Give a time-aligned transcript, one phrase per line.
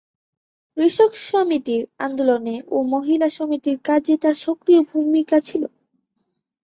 [0.77, 5.67] কৃষক সমিতির আন্দোলনে ও মহিলা সমিতির কাজে তার সক্রিয় ভূমিকা ছিলো।